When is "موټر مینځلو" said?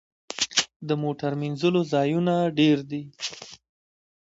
1.03-1.81